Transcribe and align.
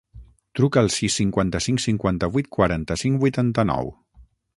Truca 0.59 0.79
al 0.85 0.87
sis, 0.93 1.17
cinquanta-cinc, 1.19 1.83
cinquanta-vuit, 1.83 2.49
quaranta-cinc, 2.57 3.21
vuitanta-nou. 3.25 3.93